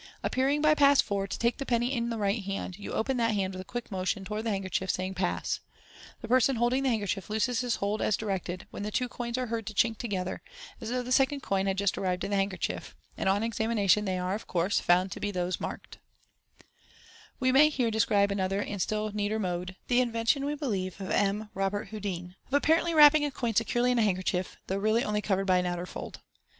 Appearing, 0.23 0.61
by 0.63 0.73
Pass 0.73 0.99
4, 0.99 1.27
to 1.27 1.37
take 1.37 1.57
the 1.59 1.63
penny 1.67 1.93
in 1.93 2.09
the 2.09 2.17
right 2.17 2.43
hand, 2.43 2.79
you 2.79 2.91
open 2.91 3.17
that 3.17 3.35
hand 3.35 3.53
with 3.53 3.61
a 3.61 3.63
quick 3.63 3.91
motion 3.91 4.25
towards 4.25 4.45
the 4.45 4.49
handkerchief, 4.49 4.89
saying," 4.89 5.13
Pass!" 5.13 5.59
The 6.21 6.27
person 6.27 6.55
holding 6.55 6.81
the 6.81 6.89
handkerchief 6.89 7.29
looses 7.29 7.61
his 7.61 7.75
hold, 7.75 8.01
as 8.01 8.17
directed, 8.17 8.65
when 8.71 8.81
the 8.81 8.89
two 8.89 9.07
coins 9.07 9.37
are 9.37 9.45
heard 9.45 9.67
to 9.67 9.75
chink 9.75 9.99
together, 9.99 10.41
as 10.81 10.89
though 10.89 11.03
the 11.03 11.11
second 11.11 11.41
coin 11.41 11.67
had 11.67 11.77
just 11.77 11.99
arrived 11.99 12.23
in 12.23 12.31
the 12.31 12.35
handkerchief, 12.37 12.95
and 13.15 13.29
on 13.29 13.43
examination 13.43 14.05
they 14.05 14.17
are, 14.17 14.33
of 14.33 14.47
course, 14.47 14.79
found 14.79 15.11
to 15.11 15.19
be 15.19 15.29
those 15.29 15.59
marked. 15.61 15.99
Fig. 17.39 17.49
77. 17.53 17.53
MODERN 17.53 17.53
MAGIC. 17.53 17.53
167 17.53 17.53
We 17.53 17.53
may 17.59 17.69
here 17.69 17.91
describe 17.91 18.31
another 18.31 18.61
and 18.63 18.81
still 18.81 19.11
neater 19.11 19.37
mode 19.37 19.75
(the 19.87 19.99
inven 20.01 20.27
tion, 20.27 20.45
we 20.47 20.55
believe, 20.55 20.99
of 20.99 21.11
M. 21.11 21.51
Robert 21.53 21.89
Houdin) 21.89 22.33
of 22.47 22.55
apparently 22.55 22.95
wiapping 22.95 23.23
a 23.23 23.29
coin 23.29 23.53
securely 23.53 23.91
in 23.91 23.99
a 23.99 24.01
handkerchief, 24.01 24.57
though 24.65 24.77
really 24.77 25.03
only 25.03 25.21
covered 25.21 25.45
by 25.45 25.57
an 25.59 25.67
outer 25.67 25.85
fold. 25.85 26.21